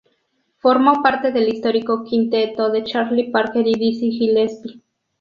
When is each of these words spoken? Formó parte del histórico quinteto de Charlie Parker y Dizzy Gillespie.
Formó 0.57 1.03
parte 1.03 1.31
del 1.31 1.47
histórico 1.47 2.03
quinteto 2.03 2.71
de 2.71 2.83
Charlie 2.83 3.29
Parker 3.29 3.67
y 3.67 3.75
Dizzy 3.75 4.09
Gillespie. 4.13 4.81